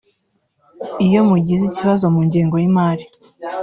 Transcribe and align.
iyo 1.05 1.19
mugize 1.29 1.63
ikibazo 1.67 2.05
mu 2.13 2.19
ngengo 2.27 2.55
y’imari 2.61 3.05